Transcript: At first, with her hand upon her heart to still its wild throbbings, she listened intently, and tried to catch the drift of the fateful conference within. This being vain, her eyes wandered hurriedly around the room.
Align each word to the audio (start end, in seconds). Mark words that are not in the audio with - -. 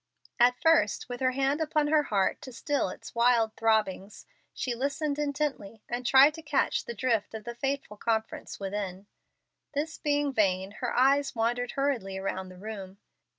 At 0.39 0.59
first, 0.59 1.07
with 1.09 1.19
her 1.19 1.33
hand 1.33 1.61
upon 1.61 1.85
her 1.89 2.01
heart 2.01 2.41
to 2.41 2.51
still 2.51 2.89
its 2.89 3.13
wild 3.13 3.55
throbbings, 3.55 4.25
she 4.51 4.73
listened 4.73 5.19
intently, 5.19 5.83
and 5.87 6.03
tried 6.07 6.33
to 6.33 6.41
catch 6.41 6.85
the 6.85 6.95
drift 6.95 7.35
of 7.35 7.43
the 7.43 7.53
fateful 7.53 7.97
conference 7.97 8.59
within. 8.59 9.05
This 9.75 9.99
being 9.99 10.33
vain, 10.33 10.71
her 10.81 10.91
eyes 10.97 11.35
wandered 11.35 11.73
hurriedly 11.73 12.17
around 12.17 12.49
the 12.49 12.57
room. 12.57 12.97